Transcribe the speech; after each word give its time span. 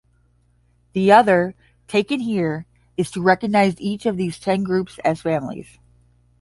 The 0.93 1.11
other, 1.11 1.53
taken 1.87 2.21
here, 2.21 2.65
is 2.97 3.11
to 3.11 3.21
recognize 3.21 3.79
each 3.79 4.07
of 4.07 4.17
these 4.17 4.39
ten 4.39 4.63
groups 4.63 4.97
as 5.05 5.21
families. 5.21 5.77